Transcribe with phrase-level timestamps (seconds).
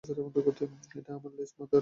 [0.97, 1.77] এটা আমার লেজ, মাথামোটা!